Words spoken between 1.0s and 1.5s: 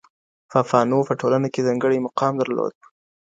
په ټولنه